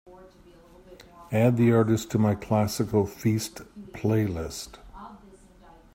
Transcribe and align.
Add 1.31 1.57
the 1.57 1.71
artist 1.71 2.09
to 2.09 2.17
my 2.17 2.33
classical 2.33 3.05
feast 3.05 3.61
playlist. 3.91 4.79